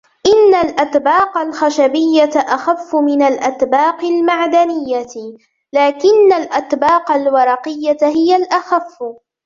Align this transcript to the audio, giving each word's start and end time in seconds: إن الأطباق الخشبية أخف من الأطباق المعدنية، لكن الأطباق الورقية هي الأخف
إن 0.27 0.53
الأطباق 0.55 1.37
الخشبية 1.37 2.29
أخف 2.35 2.95
من 2.95 3.21
الأطباق 3.21 4.03
المعدنية، 4.03 5.35
لكن 5.73 6.33
الأطباق 6.33 7.11
الورقية 7.11 7.97
هي 8.01 8.35
الأخف 8.35 8.99